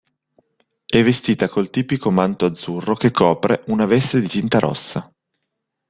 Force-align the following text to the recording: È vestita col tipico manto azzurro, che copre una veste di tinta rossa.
È 0.83 1.03
vestita 1.03 1.47
col 1.47 1.69
tipico 1.69 2.09
manto 2.09 2.45
azzurro, 2.47 2.95
che 2.97 3.11
copre 3.11 3.63
una 3.67 3.85
veste 3.85 4.19
di 4.19 4.27
tinta 4.27 4.57
rossa. 4.57 5.13